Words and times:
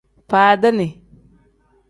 Faadini. 0.29 0.87